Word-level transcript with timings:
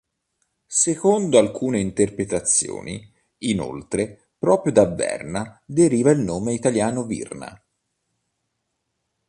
Secondo 0.65 1.37
alcune 1.37 1.79
interpretazioni, 1.79 3.07
inoltre, 3.43 4.29
proprio 4.35 4.73
da 4.73 4.87
Verna 4.87 5.61
deriva 5.63 6.09
il 6.09 6.21
nome 6.21 6.53
italiano 6.53 7.03
Virna. 7.03 7.63